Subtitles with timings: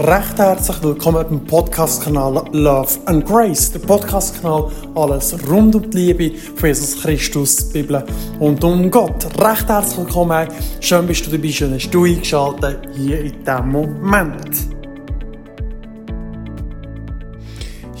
[0.00, 6.38] Recht herzlich willkommen beim Podcast-Kanal Love and Grace, der Podcast-Kanal alles rund um die Liebe
[6.38, 8.04] von Jesus Christus, die Bibel
[8.38, 9.26] und um Gott.
[9.42, 10.46] Recht herzlich willkommen,
[10.80, 14.77] schön bist du dabei, schön hast du eingeschaltet hier in diesem Moment.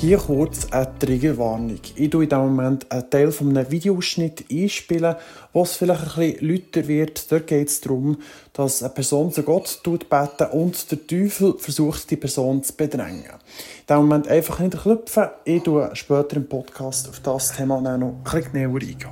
[0.00, 1.80] Hier kurz eine Triggerwarnung.
[1.96, 5.16] Ich tue in diesem Moment einen Teil von einem Videoschnitt einspielen,
[5.52, 7.32] wo es vielleicht ein bisschen lauter wird.
[7.32, 8.16] Dort geht es darum,
[8.52, 13.24] dass eine Person zu Gott beten und der Teufel versucht, die Person zu bedrängen.
[13.24, 15.30] In diesem Moment einfach nicht klopfen.
[15.44, 19.10] Ich tue später im Podcast auf das Thema noch ein bisschen näher eingehen.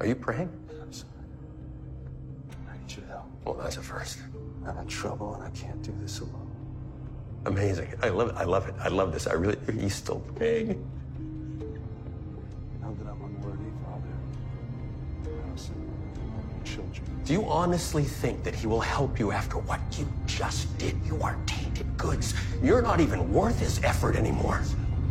[0.00, 0.48] Are you praying?
[2.66, 3.22] I need your help.
[3.44, 4.18] Well, that's a first.
[4.66, 6.49] I'm in trouble and I can't do this alone.
[7.46, 7.88] Amazing.
[8.02, 8.34] I love it.
[8.36, 8.74] I love it.
[8.80, 9.26] I love this.
[9.26, 9.56] I really.
[9.78, 10.68] He's still praying.
[12.82, 14.12] Know that I'm unworthy, Father.
[15.24, 17.06] I also know that I'm your children.
[17.24, 20.96] Do you honestly think that he will help you after what you just did?
[21.06, 22.34] You are tainted goods.
[22.62, 24.60] You're not even worth his effort anymore.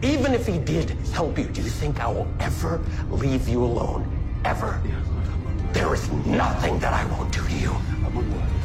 [0.04, 4.06] Even if he did help you, do you think I will ever leave you alone?
[4.46, 4.80] Ever?
[4.86, 7.76] Lord, There is nothing that I won't do to you.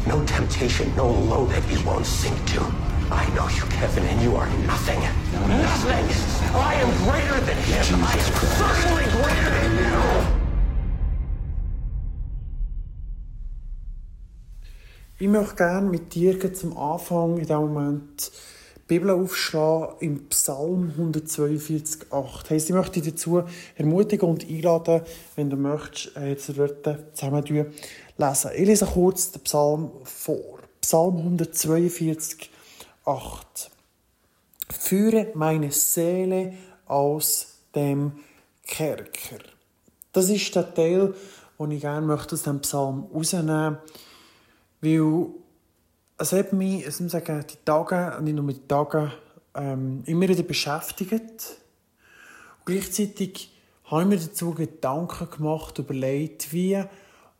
[0.07, 2.61] No temptation, no low that you won't sink to.
[3.11, 5.01] I know you, Kevin, and you are nothing.
[5.47, 6.07] Nothing.
[6.55, 8.03] I am greater than him.
[8.03, 10.45] I am certainly greater than you.
[15.19, 18.33] Ich möchte gerne mit dir zum Anfang in diesem Moment
[18.77, 22.51] die Bibel aufschlagen im Psalm 142,8.
[22.51, 23.43] Heisst, ich möchte dich dazu
[23.77, 25.03] ermutigen und einladen,
[25.37, 27.73] wenn du möchtest, äh, jetzt Wörter zusammen lesen.
[28.55, 30.59] Ich lese kurz den Psalm vor.
[30.81, 32.51] Psalm 142,
[33.05, 33.71] 8.
[34.71, 36.55] Führe meine Seele
[36.87, 38.13] aus dem
[38.67, 39.39] Kerker.
[40.13, 41.15] Das ist der Teil,
[41.59, 43.95] den ich gerne möchte aus dem Psalm herausnehmen möchte.
[44.81, 45.27] Weil
[46.19, 49.13] es hat mich, es muss sagen, die Tage, nicht nur die Tage,
[49.55, 51.13] ähm, immer wieder beschäftigt.
[51.13, 53.53] Und gleichzeitig
[53.85, 56.83] habe ich mir dazu Gedanken gemacht, überlegt, wie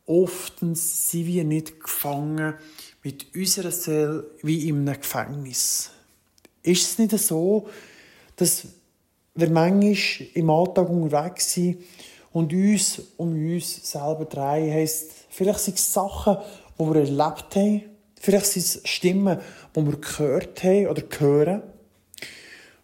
[0.05, 2.55] oft sind wir nicht gefangen
[3.05, 5.91] mit unserer Seele wie in einem Gefängnis.
[6.63, 7.67] Ist es nicht so,
[8.35, 8.63] dass
[9.35, 9.95] wir manchmal
[10.33, 11.83] im Alltag unterwegs sind
[12.33, 16.37] und uns um uns selber drehen, heisst, vielleicht sind es Sachen,
[16.79, 17.83] die wir erlebt haben,
[18.19, 19.39] vielleicht sind es Stimmen,
[19.75, 21.61] die wir gehört haben oder hören.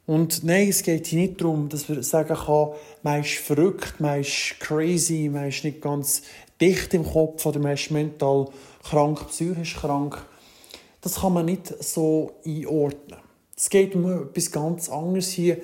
[0.06, 4.22] Und nein, es geht hier nicht darum, dass wir sagen können, man ist verrückt, man
[4.22, 6.22] ist crazy, man ist nicht ganz
[6.60, 8.50] dicht im Kopf oder man ist mental
[8.84, 10.26] krank, psychisch krank.
[11.02, 13.20] Das kann man nicht so einordnen.
[13.56, 15.58] Es geht um etwas ganz anderes hier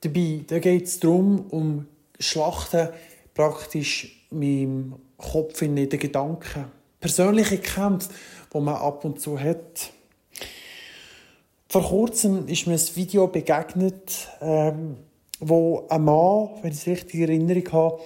[0.00, 0.44] dabei.
[0.46, 1.86] Da geht es darum, um
[2.18, 2.88] Schlachten
[3.34, 6.66] praktisch meinem Kopf in den Gedanken.
[7.00, 8.10] Persönliche Kämpfe,
[8.52, 9.92] die man ab und zu hat.
[11.68, 14.96] Vor kurzem ist mir ein Video begegnet, ähm,
[15.38, 18.00] wo ein Mann, wenn ich es richtig in Erinnerung habe,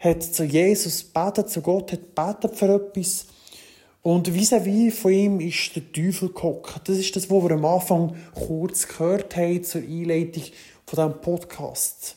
[0.00, 3.26] hat zu Jesus betet, zu Gott hat betet für etwas.
[4.02, 6.88] Und vis-à-vis von ihm ist der Teufel gehockt.
[6.88, 10.44] Das ist das, was wir am Anfang kurz gehört haben zur Einleitung
[10.86, 12.16] von diesem Podcast.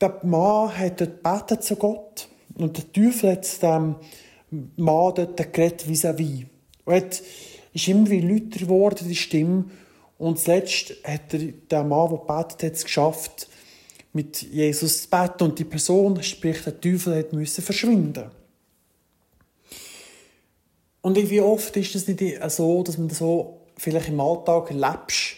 [0.00, 3.94] Der Mann hat dort betet zu Gott und der Teufel hat zu dem
[4.76, 6.46] Mann dort geredet vis-à-vis.
[6.84, 7.22] Und
[7.72, 9.64] ist immer wie lauter geworden, die Stimme.
[10.18, 11.38] Und zuletzt hat er,
[11.70, 13.48] der Mann, der betet hat, es geschafft,
[14.12, 15.44] mit Jesus zu beten.
[15.44, 18.30] Und die Person, sprich der Teufel, hat müssen verschwinden.
[21.02, 25.36] Und wie oft ist es nicht so, dass man das so vielleicht im Alltag erlebst,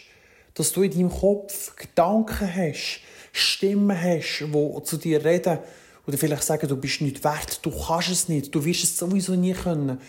[0.53, 2.99] dass du in deinem Kopf Gedanken hast,
[3.31, 5.59] Stimmen hast, die zu dir reden
[6.05, 9.35] oder vielleicht sagen, du bist nicht wert, du kannst es nicht, du wirst es sowieso
[9.35, 9.99] nie können.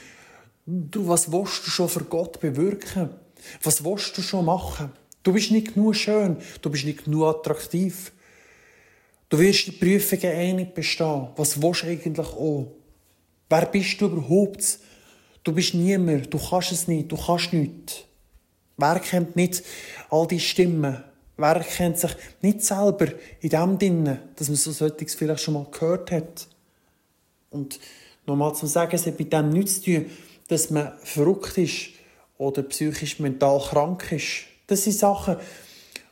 [0.67, 3.11] Du, was willst du schon für Gott bewirken?
[3.63, 4.93] Was willst du schon machen?
[5.23, 8.13] Du bist nicht nur schön, du bist nicht nur attraktiv.
[9.29, 11.29] Du wirst die Prüfungen eh nicht bestehen.
[11.37, 12.67] Was willst du eigentlich auch?
[13.49, 14.79] Wer bist du überhaupt?
[15.45, 18.05] Du bist niemand, du kannst es nicht, du kannst nichts.
[18.79, 19.63] Wer kennt nicht
[20.11, 21.05] all die Stimmen?
[21.37, 23.09] Wer kennt sich nicht selber
[23.41, 26.49] in dem drinnen, dass man so solches vielleicht schon mal gehört hat?
[27.51, 27.79] Und
[28.27, 30.07] nochmal zu sagen, es hat mit dem nichts zu tun,
[30.49, 31.91] dass man verrückt ist
[32.39, 34.45] oder psychisch mental krank ist.
[34.67, 35.37] Das sind Sachen,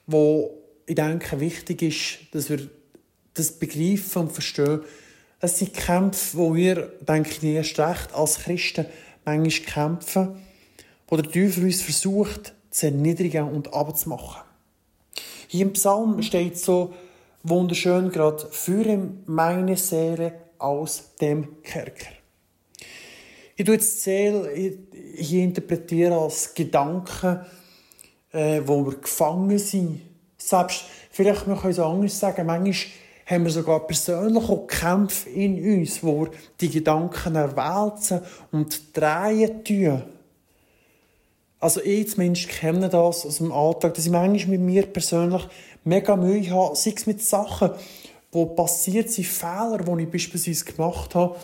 [0.06, 2.68] wo ich denke, wichtig ist, dass wir
[3.34, 4.80] das begreifen und verstehen.
[5.40, 8.86] Es sind Kämpfe, wo wir, denke ich, erst recht als Christen
[9.24, 10.42] manchmal kämpfen,
[11.08, 14.42] wo der Teufel uns versucht, zu erniedrigen und abzumachen.
[15.48, 16.94] Hier im Psalm steht so
[17.42, 22.12] wunderschön gerade, führe meine Seele aus dem Kerker.
[23.56, 24.78] Ich tue jetzt zählen, ich,
[25.14, 27.40] hier interpretiere als Gedanken,
[28.32, 30.00] äh, wo wir gefangen sind.
[30.38, 32.74] Selbst, vielleicht man kann es anders sagen, manchmal
[33.32, 36.30] haben wir sogar persönlich auch Kämpfe in uns, wo wir
[36.60, 38.20] die Gedanken erwälzen
[38.50, 40.02] und drehen tun.
[41.58, 45.42] Also ich zumindest kenne das aus dem Alltag, dass ich manchmal mit mir persönlich
[45.84, 47.70] mega Mühe habe, sei es mit Sachen,
[48.32, 51.36] wo passiert sind, Fehler, die ich beispielsweise gemacht habe,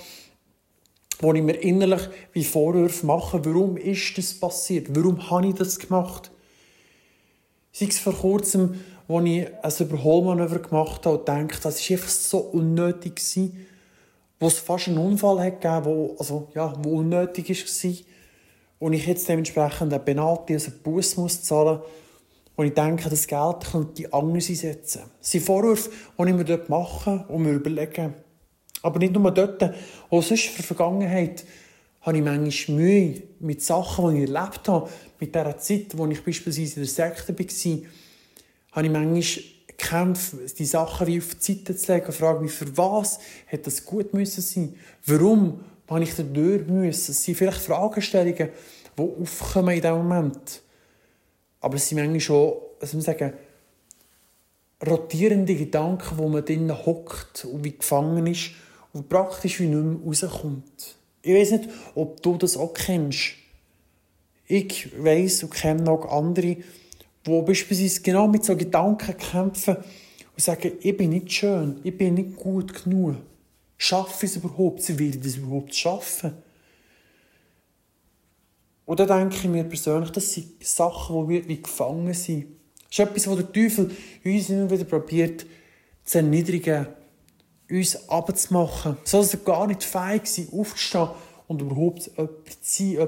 [1.20, 2.02] wo ich mir innerlich
[2.32, 6.30] wie Vorwürfe mache, warum ist das passiert, warum habe ich das gemacht.
[7.72, 12.08] Sei es vor kurzem, als ich ein Überholmanöver gemacht habe und denke, das war einfach
[12.08, 13.20] so unnötig,
[14.38, 17.92] wo es fast einen Unfall hat gegeben, wo, also, ja, wo unnötig war
[18.78, 21.80] und ich jetzt dementsprechend eine Penalty, also einen Bus muss zahlen
[22.54, 25.02] und ich denke, das Geld könnte ich anders einsetzen.
[25.20, 28.14] Das sind Vorwürfe, die ich mir dort mache und mir überlege.
[28.82, 29.62] Aber nicht nur dort,
[30.10, 31.44] auch sonst für die Vergangenheit
[32.00, 34.88] habe ich manchmal Mühe mit Sachen, die ich erlebt habe.
[35.18, 37.78] Mit dieser Zeit, wo ich beispielsweise in der Sekte war,
[38.78, 42.52] habe ich manchmal gekämpft, die Sachen wie auf die Seite zu legen und frage mich,
[42.52, 44.74] für was hätte das gut müssen sein?
[45.06, 47.10] Warum habe ich da durch müssen?
[47.10, 48.50] Es sind vielleicht Fragestellungen,
[48.96, 50.62] die aufkommen in diesem Moment.
[51.60, 53.32] Aber es sind manchmal schon, was man sagen,
[54.86, 58.50] rotierende Gedanken, wo man drinnen hockt und wie gefangen ist
[58.92, 60.96] und praktisch wie nicht mehr rauskommt.
[61.22, 63.32] Ich weiß nicht, ob du das auch kennst.
[64.46, 66.58] Ich weiß und kenne auch andere,
[67.28, 72.14] die beispielsweise genau mit so Gedanken kämpfen und sagen, ich bin nicht schön, ich bin
[72.14, 73.16] nicht gut genug.
[73.76, 74.82] Schaffe ich es überhaupt?
[74.82, 76.32] Sie will das überhaupt schaffen?
[78.84, 82.46] Und da denke ich mir persönlich, das sind Sachen, die wir wie gefangen sind.
[82.88, 83.90] Das ist etwas, was der Teufel
[84.24, 85.44] uns immer wieder probiert
[86.04, 86.86] zu erniedrigen,
[87.70, 91.10] uns abzumachen, so dass wir gar nicht fähig sind, aufzustehen
[91.48, 93.06] und überhaupt etwas zu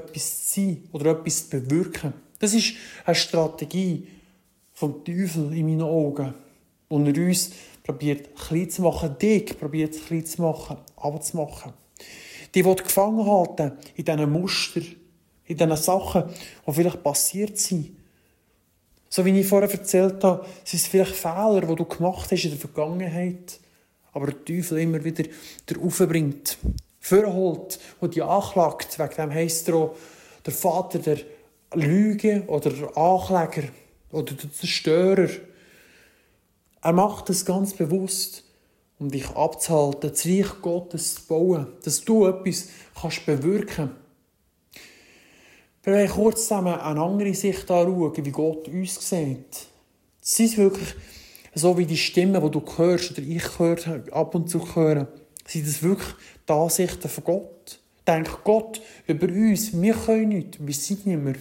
[0.55, 2.13] sein oder etwas zu bewirken.
[2.41, 2.73] Das ist
[3.05, 4.07] eine Strategie
[4.73, 6.33] vom Teufel in meinen Augen.
[6.89, 7.51] Und er uns
[7.83, 11.71] probiert klein zu machen, dich probiert klein zu machen, abzumachen.
[12.53, 14.87] Die, die gefangen halten in diesen Mustern,
[15.45, 16.23] in diesen Sachen,
[16.65, 17.91] die vielleicht passiert sind.
[19.07, 22.49] So wie ich vorher erzählt habe, sind es vielleicht Fehler, die du gemacht hast in
[22.49, 23.59] der Vergangenheit,
[24.13, 25.25] aber der Teufel immer wieder
[25.67, 26.57] darauf bringt,
[26.99, 28.97] vorholt und die anklagt.
[28.97, 29.95] Wegen dem heisst er auch,
[30.45, 31.17] der Vater der
[31.73, 33.69] Lüge oder der Ankläger
[34.11, 35.29] oder der Zerstörer.
[36.81, 38.43] Er macht es ganz bewusst,
[38.99, 42.67] um dich abzuhalten, das Reich Gottes zu bauen, dass du etwas
[42.99, 43.91] kannst bewirken.
[45.83, 49.67] Wir wollen kurz zusammen eine andere Sicht anschauen, wie Gott uns sieht.
[50.21, 50.93] Es ist wirklich
[51.55, 55.07] so wie die Stimmen, die du hörst oder ich höre, ab und zu hören,
[55.47, 56.13] sind das wirklich
[56.47, 57.79] die Ansichten von Gott.
[58.07, 61.35] Denkt Gott über uns, wir können nicht, wir sind nicht mehr.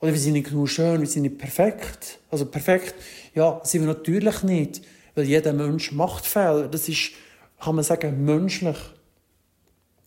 [0.00, 2.18] Oder wir sind nicht genug schön, wir sind nicht perfekt.
[2.30, 2.94] Also perfekt,
[3.34, 4.82] ja, sind wir natürlich nicht,
[5.14, 6.68] weil jeder Mensch macht Fehler.
[6.68, 7.12] Das ist,
[7.60, 8.76] kann man sagen, menschlich.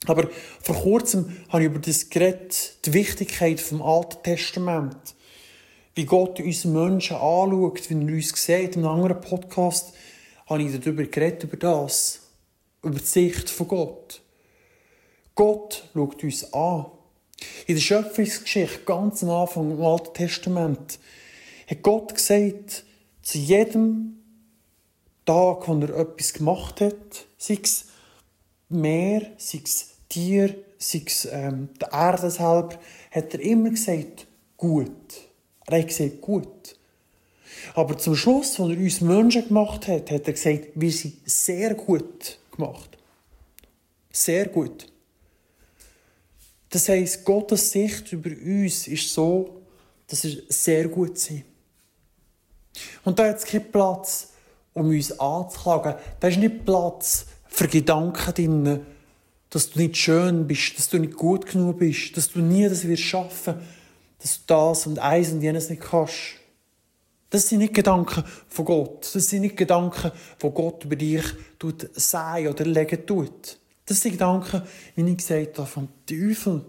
[0.07, 0.29] Aber
[0.61, 5.15] vor kurzem habe ich über das geredet, die Wichtigkeit vom Alten Testament.
[5.93, 8.77] Wie Gott uns Menschen anschaut, wie er uns sieht.
[8.77, 9.93] In einem anderen Podcast
[10.47, 12.21] habe ich darüber geredet, über das.
[12.81, 14.21] Über die Sicht von Gott.
[15.35, 16.85] Gott schaut uns an.
[17.67, 20.99] In der Schöpfungsgeschichte, ganz am Anfang im Alten Testament,
[21.69, 22.83] hat Gott gesagt,
[23.21, 24.17] zu jedem
[25.25, 27.85] Tag, wo er etwas gemacht hat, sei es
[28.69, 32.79] Meer, sei es Tier, sei es ähm, die Erde selber,
[33.11, 35.29] hat er immer gesagt, gut.
[35.67, 36.75] Er hat gesagt, gut.
[37.75, 41.75] Aber zum Schluss, als er uns Menschen gemacht hat, hat er gesagt, wir sind sehr
[41.75, 42.97] gut gemacht.
[44.11, 44.90] Sehr gut.
[46.71, 49.61] Das heisst, Gottes Sicht über uns ist so,
[50.07, 51.43] dass wir sehr gut sind.
[53.03, 54.29] Und da hat es keinen Platz,
[54.73, 55.95] um uns anzuklagen.
[56.19, 58.85] Da ist nicht Platz für Gedanken drin,
[59.49, 62.87] dass du nicht schön bist, dass du nicht gut genug bist, dass du nie das
[62.87, 63.55] wirst schaffen,
[64.19, 66.37] dass du das und eins und jenes nicht kannst.
[67.31, 69.09] Das sind nicht Gedanken von Gott.
[69.13, 70.11] Das sind nicht Gedanken,
[70.41, 71.23] die Gott über dich
[71.59, 73.57] tut oder legen tut.
[73.91, 74.61] Das sind Gedanken,
[74.95, 76.63] wie ich gesagt habe, vom Teufel.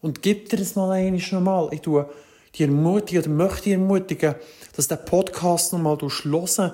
[0.00, 1.68] Und gib dir das mal einiges nochmal.
[1.70, 2.10] Ich tue
[2.52, 4.34] dir ermutigen oder möchte dir ermutigen,
[4.74, 6.72] dass der Podcast nochmal hören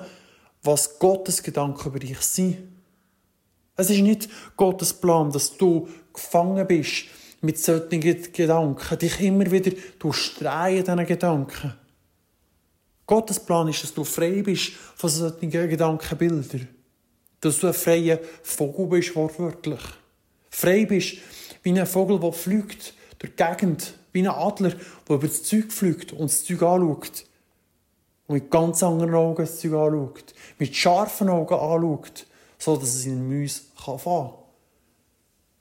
[0.63, 2.57] was Gottes Gedanken über dich sind.
[3.77, 7.09] Es ist nicht Gottes Plan, dass du gefangen bist
[7.43, 11.75] mit solchen Gedanken, dich immer wieder durchstreien diesen Gedanken.
[13.05, 16.80] Gottes Plan ist, dass du frei bist von solchen Gedankenbildern.
[17.41, 19.81] Dass du ein freier Vogel bist, wortwörtlich.
[20.51, 21.19] Frei bist,
[21.63, 24.71] wie ein Vogel, der fliegt durch die Gegend, wie ein Adler,
[25.09, 27.25] der über das Zeug fliegt und das Zeug anschaut.
[28.27, 30.35] Und mit ganz anderen Augen das Zeug anschaut.
[30.59, 32.27] Mit scharfen Augen anschaut,
[32.59, 34.35] so dass es in Müs kann fahren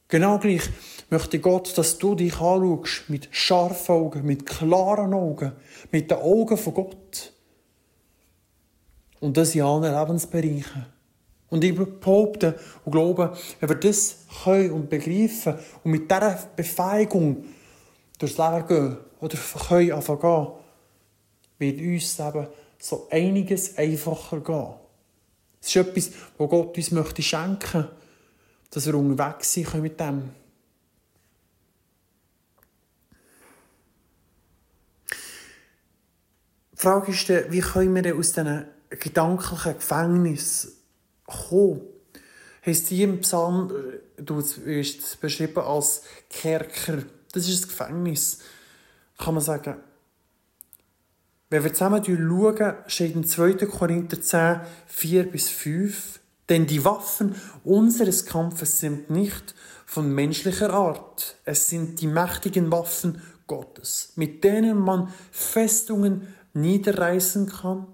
[0.09, 0.63] Genau gleich
[1.11, 5.51] möchte Gott, dass du dich anschaust mit scharfen Augen, mit klaren Augen,
[5.91, 7.31] mit den Augen von Gott.
[9.19, 10.87] Und das in allen Lebensbereichen.
[11.49, 17.45] Und ich behaupte und glaube, wenn wir das können und begreifen und mit dieser Befähigung
[18.19, 19.37] durchs Leben gehen oder
[19.67, 20.47] können anfangen gehen,
[21.57, 24.73] wird uns Leben so einiges einfacher gehen.
[25.61, 27.91] Es ist etwas, was Gott uns möchte schenken möchte,
[28.71, 30.29] dass wir unterwegs sein können mit dem.
[36.71, 40.78] Die Frage ist, wie können wir aus diesen gedanklichen Gefängnis
[41.29, 41.81] kommen?
[42.65, 43.71] Heißt hier im Psalm,
[44.17, 44.27] äh,
[44.65, 47.03] wirst beschrieben als Kerker.
[47.31, 48.39] Das ist das Gefängnis,
[49.17, 49.75] kann man sagen.
[51.49, 53.65] Wenn wir zusammen schauen, steht in 2.
[53.65, 59.55] Korinther 10, 4 bis 5, denn die Waffen unseres Kampfes sind nicht
[59.85, 61.37] von menschlicher Art.
[61.45, 67.87] Es sind die mächtigen Waffen Gottes, mit denen man Festungen niederreißen kann.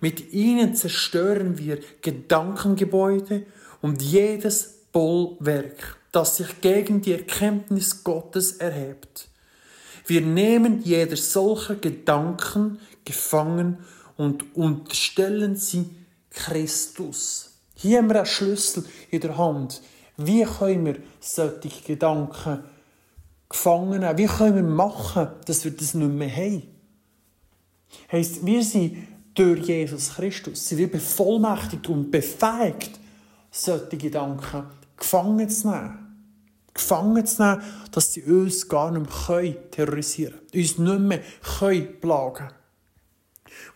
[0.00, 3.46] Mit ihnen zerstören wir Gedankengebäude
[3.82, 9.28] und jedes Bollwerk, das sich gegen die Erkenntnis Gottes erhebt.
[10.06, 13.78] Wir nehmen jeder solcher Gedanken gefangen
[14.16, 15.90] und unterstellen sie
[16.30, 17.50] Christus.
[17.74, 19.82] Hier haben wir einen Schlüssel in der Hand.
[20.16, 22.64] Wie können wir solche Gedanken
[23.48, 24.18] gefangen nehmen?
[24.18, 26.62] Wie können wir machen, dass wir das nicht mehr haben?
[28.10, 28.96] Heißt, wir sind
[29.38, 32.98] durch Jesus Christus, sind wir bevollmächtigt und befähigt,
[33.50, 34.64] solche Gedanken
[34.96, 36.04] gefangen zu nehmen.
[36.74, 41.20] Gefangen zu nehmen, dass sie uns gar nicht mehr terrorisieren können, uns nicht mehr
[42.00, 42.54] plagen können.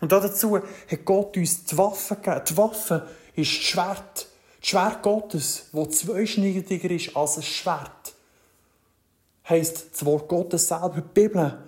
[0.01, 2.43] Und dazu hat Gott uns die Waffe gegeben.
[2.49, 4.27] Die Waffe ist das Schwert.
[4.61, 8.15] Das Schwert Gottes, das zweischneidiger ist als ein Schwert.
[9.49, 11.59] Heisst das Wort Gottes selber, die Bibel.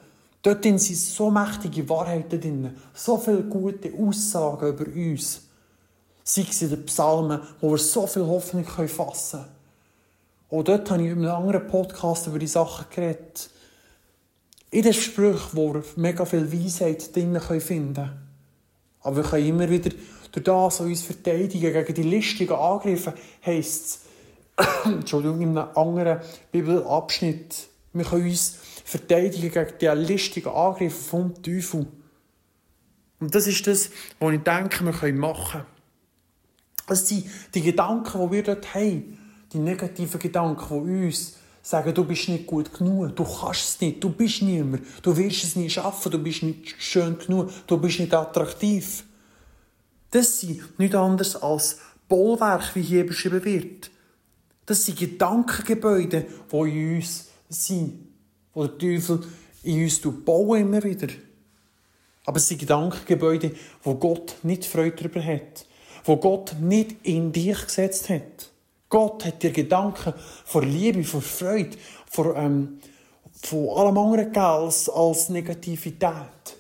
[0.45, 5.41] Dort sind so mächtige Wahrheiten drin, so viele gute Aussagen über uns.
[6.23, 9.55] Sei es in den Psalmen, wo wir so viel Hoffnung fassen können.
[10.51, 13.49] Und dort habe ich in einem anderen Podcast über die Sachen geredet.
[14.71, 18.19] In den Sprüchen, wo wir mega viel Weisheit drin finden können.
[19.01, 19.93] Aber wir können immer wieder
[20.31, 23.15] durch das uns verteidigen gegen die listigen Angriffe,
[23.47, 24.01] heisst
[24.59, 26.21] es, Entschuldigung, in einem anderen
[26.53, 31.87] Bibelabschnitt, wir können uns verteidigen gegen die listigen Angriffe vom Teufel.
[33.19, 35.67] Und das ist das, was ich denke, wir machen können.
[36.87, 37.25] Das sind
[37.55, 39.19] die Gedanken, die wir dort haben,
[39.53, 44.05] die negativen Gedanken, die uns sagen, du bist nicht gut genug, du kannst es nicht,
[44.05, 48.01] du bist niemand, du wirst es nicht schaffen, du bist nicht schön genug, du bist
[48.01, 49.05] nicht attraktiv.
[50.11, 53.91] Das sind nicht anders als Bollwerke, wie hier beschrieben wird.
[54.67, 58.04] Das sind Gedankengebäude, die in uns sind,
[58.55, 59.21] wo der Teufel
[59.63, 61.09] in uns bauen immer wieder.
[62.25, 65.67] Aber es sind Gedankengebäude, wo Gott nicht Freude darüber hat,
[66.05, 68.51] wo Gott nicht in dich gesetzt hat.
[68.89, 72.81] Gott hat dir Gedanken von Liebe, von Freude, von, ähm,
[73.43, 76.57] von allem anderen als, als Negativität.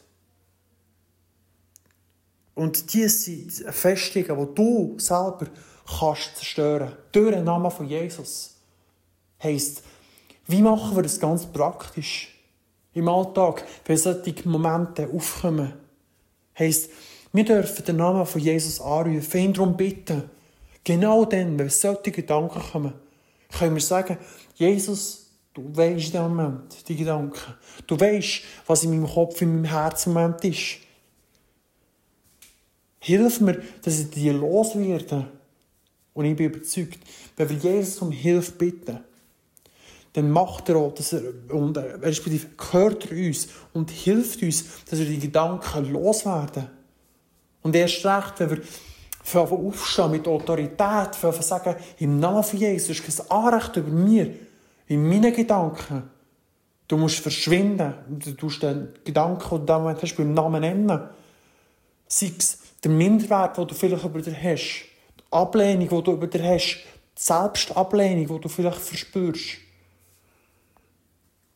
[2.55, 5.47] Und diese sind Festungen, die du selber
[5.99, 8.57] kannst zerstören durch den Namen von Jesus.
[9.43, 9.83] Heißt,
[10.47, 12.31] wie machen wir das ganz praktisch?
[12.93, 15.73] Im Alltag, wenn solche Momente aufkommen.
[16.59, 16.91] Heißt,
[17.33, 20.31] wir dürfen den Namen von Jesus anrufen, ihn darum bitten.
[20.85, 22.93] Genau dann, wenn solche Gedanken kommen,
[23.59, 24.19] können wir sagen,
[24.55, 27.55] Jesus, du weißt dem Moment die Gedanken.
[27.87, 30.79] Du weißt, was in meinem Kopf, in meinem Herzen im Moment ist.
[33.01, 35.27] Hilf mir, dass ich die loswerde.
[36.13, 36.99] Und ich bin überzeugt,
[37.37, 39.01] wenn wir Jesus um Hilfe bitten,
[40.15, 45.01] dann macht er auch, dass er, und respektive gehört er uns und hilft uns, dass
[45.01, 46.69] wir die Gedanken loswerden.
[47.63, 53.05] Und erst recht, wenn wir aufstehen mit Autorität, für sagen, im Namen von Jesus, du
[53.05, 54.35] hast kein Anrecht über mir,
[54.87, 56.11] in meinen Gedanken.
[56.87, 57.95] Du musst verschwinden.
[58.09, 61.09] Du musst den Gedanken, den du damals hast, beim Namen nennen.
[62.07, 64.85] Sei es der Minderwert, den du vielleicht über dir hast,
[65.19, 66.85] die Ablehnung, die du über dir hast,
[67.19, 69.64] die Selbstablehnung, die du vielleicht verspürst.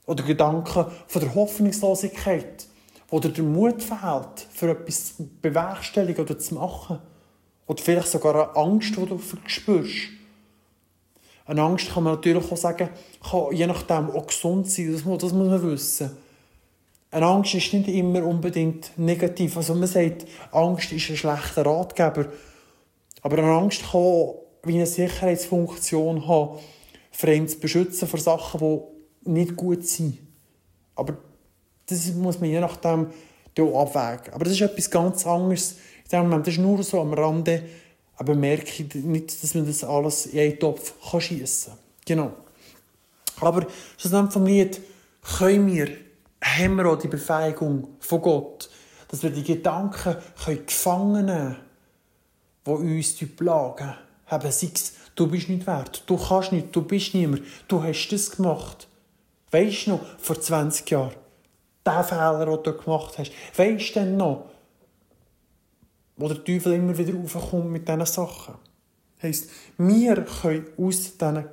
[0.09, 2.67] Oder Gedanken von der Hoffnungslosigkeit,
[3.09, 6.99] wo dir der Mut fehlt, für etwas zu bewerkstelligen oder zu machen.
[7.67, 10.09] Oder vielleicht sogar eine Angst, die du spürst.
[11.45, 12.89] Eine Angst kann man natürlich auch sagen,
[13.31, 16.17] kann je nachdem auch gesund sein, das muss, das muss man wissen.
[17.11, 19.59] Eine Angst ist nicht immer unbedingt negativ.
[19.59, 22.33] Also man sagt, Angst ist ein schlechter Ratgeber.
[23.21, 26.61] Aber eine Angst kann wie eine Sicherheitsfunktion haben,
[27.11, 28.98] für einen zu beschützen vor Sachen, die
[29.29, 30.19] nicht gut sind.
[30.95, 31.17] Aber
[31.87, 33.09] das muss man je nachdem
[33.57, 34.35] abwägen.
[34.35, 35.77] Aber das ist etwas ganz anderes.
[36.11, 37.65] Dem Moment, das ist nur so am Rande,
[38.17, 41.79] aber merke ich nicht, dass man das alles in einen Topf schiessen kann.
[42.07, 42.33] Genau.
[43.41, 43.67] Aber
[43.97, 44.81] schlussendlich vom Lied
[45.39, 45.89] können wir,
[46.43, 48.71] haben wir auch die Befähigung von Gott,
[49.09, 50.17] dass wir die Gedanken
[50.67, 51.57] gefangen nehmen
[52.65, 53.95] können, die uns plagen.
[54.31, 58.31] Sei es, du bist nicht wert, du kannst nicht, du bist niemand, du hast das
[58.31, 58.89] gemacht.
[59.51, 61.15] Weisst du noch, vor 20 Jahren,
[61.87, 64.51] den Fehler, den du gemacht hast, weisst du denn noch,
[66.17, 68.55] wo der Teufel immer wieder raufkommt mit diesen Sachen?
[69.23, 71.49] Heisst, wir können aus diesen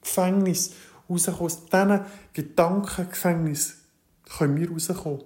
[0.00, 0.72] Gefängnis
[1.08, 2.00] rauskommen, aus diesen
[2.32, 3.76] Gedankengefängnis
[4.38, 5.22] können wir rauskommen.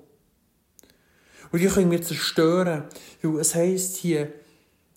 [1.53, 2.85] Und die können wir zerstören,
[3.23, 4.33] weil es heisst hier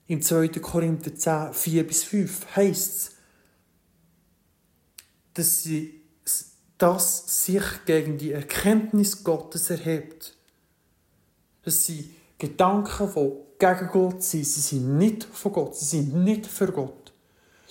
[0.07, 0.47] im 2.
[0.49, 3.11] Korinther 10, 4 bis 5, heisst es,
[5.33, 6.02] dass sie
[6.83, 10.35] das sich gegen die Erkenntnis Gottes erhebt.
[11.63, 14.45] Das sind Gedanken, die gegen Gott sind.
[14.45, 15.77] Sie sind nicht von Gott.
[15.77, 17.13] Sie sind nicht für Gott.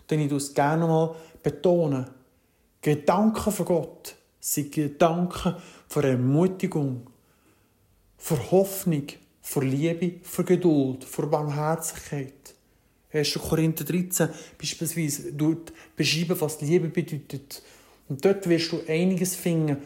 [0.09, 2.09] Denn ich es gerne mal betonen.
[2.81, 5.57] Gedanken von Gott sind Gedanken
[5.89, 7.07] von Ermutigung,
[8.17, 9.09] von Hoffnung,
[9.43, 12.55] von Liebe, von Geduld, von Barmherzigkeit.
[13.13, 13.35] 1.
[13.35, 17.63] Korinther 13 beispielsweise dort beschreiben, was Liebe bedeutet.
[18.13, 19.79] Und dort wirst du einiges finden,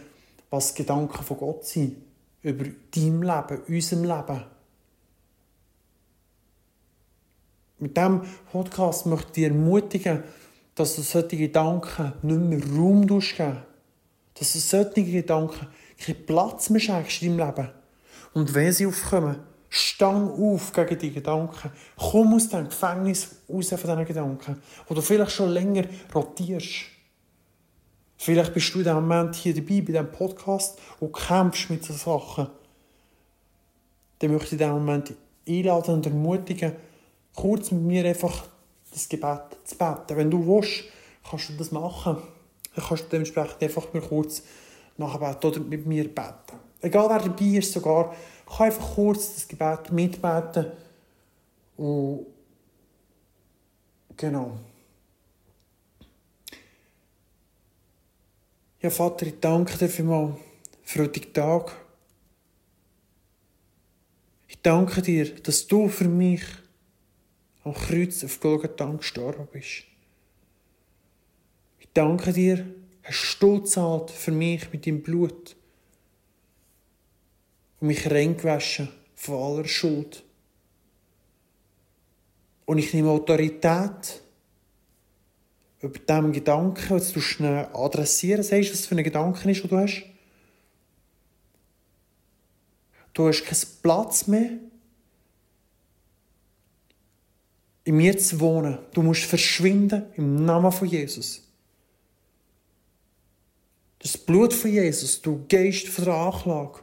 [0.51, 1.95] was Gedanken von Gott sind.
[2.43, 4.43] Über dein Leben, unserem Leben.
[7.79, 10.25] Mit diesem Podcast möchte ich dich ermutigen,
[10.75, 13.63] dass du solche Gedanken nicht mehr Raum geben
[14.35, 17.71] Dass du solche Gedanken keinen Platz mehr schenkst in deinem Leben.
[18.35, 19.37] Und wenn sie aufkommen,
[19.69, 21.71] stang auf gegen die Gedanken.
[21.97, 26.96] Komm aus dem Gefängnis raus von diesen Gedanken, wo du vielleicht schon länger rotierst.
[28.19, 31.99] Vielleicht bist du in diesem Moment hier dabei, bei diesem Podcast, und kämpfst mit solchen
[31.99, 32.49] Sachen.
[34.19, 35.15] Dann möchte ich in diesem Moment
[35.47, 36.73] einladen und ermutigen,
[37.35, 38.47] kurz mit mir einfach
[38.91, 40.17] das Gebet zu beten.
[40.17, 40.85] Wenn du willst,
[41.29, 42.17] kannst du das machen.
[42.75, 44.43] Dann kannst du dementsprechend einfach mal kurz
[44.97, 46.59] nachbeten oder mit mir beten.
[46.81, 48.15] Egal wer dabei ist, sogar,
[48.47, 50.67] kann einfach kurz das Gebet mitbeten.
[51.77, 52.27] Und
[54.17, 54.53] genau.
[58.87, 60.37] Ja, Vater, ich danke dir für
[60.97, 61.75] heutigen Tag.
[64.47, 66.45] Ich danke dir, dass du für mich
[67.65, 69.87] am Kreuz auf Golgatha gestorben bist.
[71.81, 72.65] Ich danke dir,
[73.03, 75.57] hast du zahlt für mich mit deinem Blut
[77.81, 80.23] und mich reingewaschen von aller Schuld.
[82.67, 84.23] Und ich nehme Autorität
[85.81, 89.77] über diesem Gedanken, jetzt du schnell adressieren, sagst, was für ein Gedanke ist, den du
[89.77, 90.05] hast.
[93.13, 94.51] Du hast keinen Platz mehr,
[97.85, 98.79] in mir zu wohnen.
[98.93, 101.43] Du musst verschwinden im Namen von Jesus.
[104.01, 106.81] Das Blut von Jesus, du gehst von der Anklage,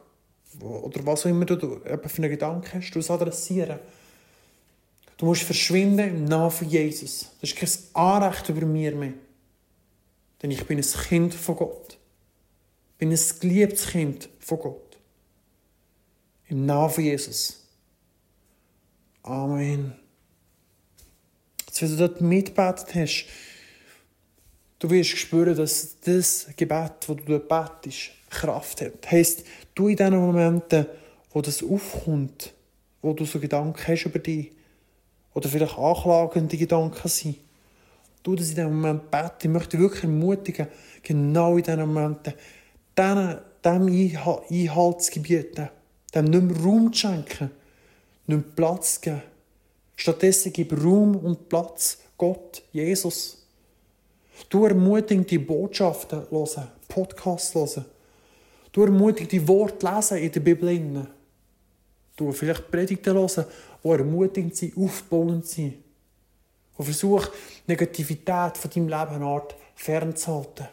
[0.59, 3.79] oder was auch immer du für einen Gedanken hast, du es adressieren.
[5.17, 7.31] Du musst verschwinden im Namen von Jesus.
[7.39, 9.13] Das ist kein Anrecht über mir mehr.
[10.41, 11.97] Denn ich bin ein Kind von Gott.
[12.93, 14.97] Ich bin ein geliebtes Kind von Gott.
[16.47, 17.59] Im Namen von Jesus.
[19.23, 19.95] Amen.
[21.65, 23.25] Jetzt, wenn du dort mitgebetet hast,
[24.79, 29.09] du wirst spüren, dass das Gebet, das du dort betest, Kraft hat.
[29.09, 30.85] Heisst, du in den Momenten,
[31.31, 32.53] wo das aufkommt,
[33.01, 34.51] wo du so Gedanken hast über dich,
[35.33, 37.37] oder vielleicht anklagende Gedanken sind,
[38.23, 39.33] du das in diesem Moment beten.
[39.41, 40.67] Ich möchte wirklich ermutigen,
[41.01, 42.33] genau in diesen Momenten
[42.97, 43.87] dem, dem
[44.49, 45.69] Einhalt zu gebieten,
[46.13, 47.51] dem nicht mehr Raum zu schenken,
[48.27, 49.21] nicht mehr Platz zu geben.
[49.95, 53.45] Stattdessen gib Raum und Platz Gott, Jesus.
[54.49, 57.85] Du ermutigst die Botschaften hören, Podcasts hören.
[58.71, 61.07] Du ermutigst die Worte lesen in der Bibel.
[62.15, 63.45] Du vielleicht Predigten hören,
[63.83, 65.75] die ermutigend sind, aufbauend sind.
[66.75, 67.27] Und versuch,
[67.67, 70.67] Negativität von deinem Leben Art fernzuhalten.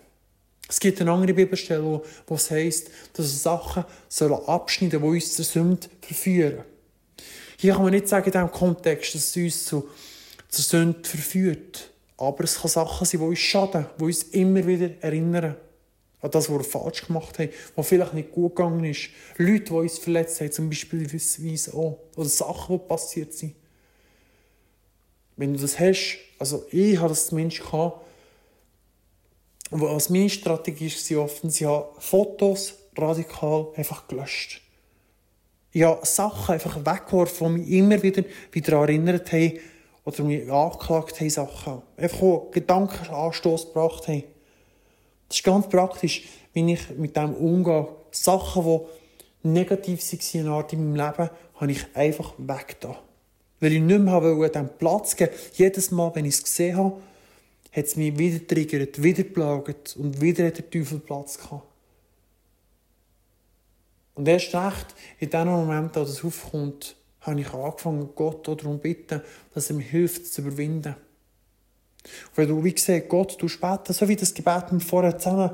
[0.69, 5.19] Es gibt eine andere Bibelstelle, wo es heisst, dass wir Sachen sollen abschneiden sollen, die
[5.19, 6.65] uns zur Sünde verführen.
[7.59, 9.89] Hier kann man nicht sagen, in diesem Kontext, dass es uns zu,
[10.49, 11.91] zur Sünde verführt.
[12.17, 15.57] Aber es kann Sachen sein, die uns schaden, die uns immer wieder erinnern
[16.23, 19.09] an das, was wir falsch gemacht haben, was vielleicht nicht gut gegangen ist.
[19.39, 21.07] Leute, die uns verletzt haben, zum Beispiel
[21.73, 21.99] auch.
[22.17, 23.55] Oder Sachen, die passiert sind.
[25.37, 28.05] Wenn du das hast, also ich habe das zumindest gehabt,
[29.71, 34.61] was meine Strategie war, oftens, ich habe Fotos radikal einfach gelöscht.
[35.73, 39.59] Ich habe Sachen einfach weggeworfen, die mich immer wieder, wieder erinnert haben
[40.05, 41.83] oder mich angeklagt haben, Sachen.
[41.97, 44.25] Einfach Gedankenanstoß gebracht haben.
[45.31, 47.87] Das ist ganz praktisch, wie ich mit dem umgehe.
[48.11, 48.65] Sachen,
[49.45, 50.01] die negativ
[50.45, 52.97] waren in meinem Leben, habe ich einfach weggetan.
[53.61, 55.31] Weil ich nicht mehr wollte, dem Platz geben.
[55.55, 56.97] Jedes Mal, wenn ich es gesehen habe,
[57.71, 61.63] hat es mich wieder triggert, wieder geplagt und wieder hat der Teufel Platz gehabt.
[64.17, 68.79] Und erst recht, in dem Moment, als es aufkommt, habe ich angefangen, Gott darum zu
[68.79, 69.23] bitten,
[69.55, 70.97] dass er mir hilft, zu überwinden.
[72.35, 75.51] Wenn du, wie gesagt, Gott, du beten, so wie das Gebet wir vorher zusammen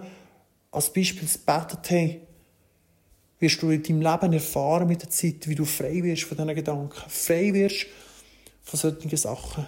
[0.70, 2.20] als Beispiel gebetet haben,
[3.38, 6.54] wirst du in deinem Leben erfahren mit der Zeit, wie du frei wirst von diesen
[6.54, 7.86] Gedanken, frei wirst
[8.62, 9.66] von solchen Sachen.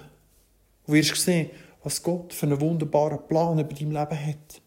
[0.87, 1.51] Du wirst sehen,
[1.83, 4.61] was Gott für einen wunderbaren Plan über dein Leben hat.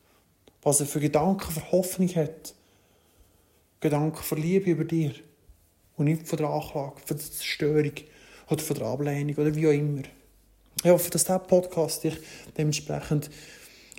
[0.61, 2.53] Was er für Gedanken, für Hoffnung hat.
[3.79, 5.13] Gedanken für Liebe über dir.
[5.97, 7.93] Und nicht von der Anklage, von der Zerstörung
[8.49, 10.03] oder von der Ablehnung oder wie auch immer.
[10.83, 12.17] Ich hoffe, dass dieser Podcast dich
[12.57, 13.29] dementsprechend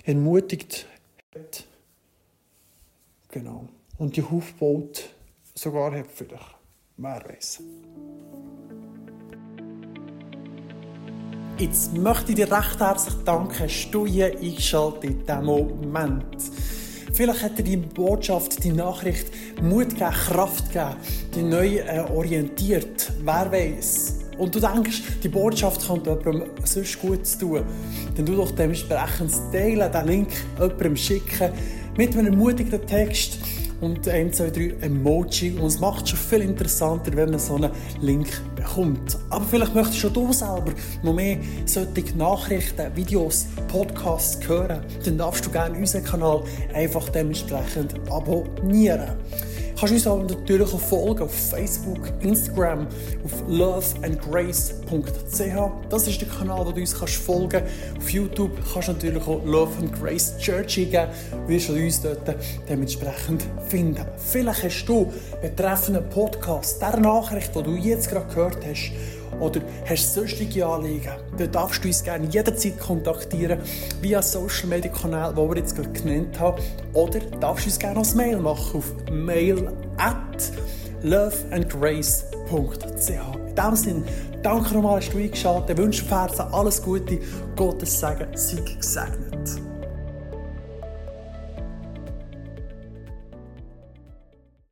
[0.03, 0.85] ermutigt
[1.33, 1.63] hat.
[3.31, 3.69] Genau.
[3.97, 5.09] Und dich aufbaut,
[5.55, 6.39] sogar hat für dich.
[6.97, 7.61] Wer weiß.
[11.57, 16.37] Jetzt möchte ich dir recht herzlich danken, dass du hier eingeschaltet in diesem Moment.
[17.13, 20.97] Vielleicht hat dir die Botschaft, die Nachricht Mut gegeben, Kraft gegeben,
[21.33, 23.13] dich neu äh, orientiert.
[23.23, 24.22] Wer weiß?
[24.37, 27.63] Und du denkst, die Botschaft könnte jemandem sonst gut tun.
[28.15, 31.51] Dann du doch dementsprechend teilen, den Link jemandem schicken
[31.97, 33.37] mit einem ermutigenden Text
[33.81, 35.51] und 1, 2, 3 Emoji.
[35.59, 39.17] Und es macht schon viel interessanter, wenn man so einen Link bekommt.
[39.29, 40.71] Aber vielleicht möchtest schon du selber
[41.03, 44.81] noch mehr solche Nachrichten, Videos, Podcasts hören.
[45.05, 46.43] Dann darfst du gerne unseren Kanal
[46.73, 49.11] einfach dementsprechend abonnieren
[49.79, 52.87] kannst uns auch natürlich auch folgen auf Facebook, Instagram,
[53.23, 55.89] auf loveandgrace.ch.
[55.89, 57.63] Das ist der Kanal, wo du uns kannst folgen
[57.97, 61.07] Auf YouTube kannst du natürlich auch Love and Grace Church eingeben.
[61.31, 62.35] Du wirst uns dort
[62.69, 64.05] dementsprechend finden.
[64.17, 68.91] Vielleicht hast du betreffenden Podcast, der Nachricht, die du jetzt gerade gehört hast,
[69.39, 73.59] oder hast sonstige Anliegen, dann darfst du uns gerne jederzeit kontaktieren
[74.01, 76.61] via Social Media Kanal, die wir jetzt gerade genannt haben.
[76.93, 80.51] Oder darfst du uns gerne als Mail machen auf mail at
[81.03, 83.09] loveandgrace.ch.
[83.09, 84.03] In diesem Sinne,
[84.41, 85.71] danke nochmal, dass du eingeschaltet hast.
[85.71, 87.19] Ich wünsche dir alles Gute,
[87.55, 89.22] Gottes Segen, sei gesegnet.